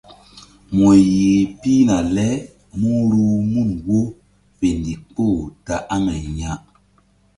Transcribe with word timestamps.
Mu 0.75 0.87
yih 0.97 1.09
ziŋ 1.09 1.49
pihna 1.61 1.97
le 2.15 2.27
mú 2.79 2.91
ruh 3.11 3.37
mun 3.51 3.69
wo 3.87 3.99
fe 4.57 4.67
ndikpoh 4.79 5.37
ta 5.65 5.75
aŋay 5.95 6.23
ya. 6.39 6.51